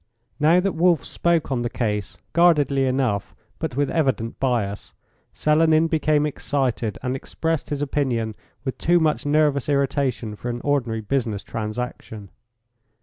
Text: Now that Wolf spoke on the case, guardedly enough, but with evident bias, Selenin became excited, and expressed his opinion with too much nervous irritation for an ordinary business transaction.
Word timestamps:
Now 0.39 0.59
that 0.59 0.71
Wolf 0.71 1.05
spoke 1.05 1.51
on 1.51 1.61
the 1.61 1.69
case, 1.69 2.17
guardedly 2.33 2.85
enough, 2.87 3.35
but 3.59 3.77
with 3.77 3.91
evident 3.91 4.39
bias, 4.39 4.95
Selenin 5.31 5.87
became 5.89 6.25
excited, 6.25 6.97
and 7.03 7.15
expressed 7.15 7.69
his 7.69 7.83
opinion 7.83 8.33
with 8.65 8.79
too 8.79 8.99
much 8.99 9.27
nervous 9.27 9.69
irritation 9.69 10.35
for 10.35 10.49
an 10.49 10.59
ordinary 10.63 11.01
business 11.01 11.43
transaction. 11.43 12.31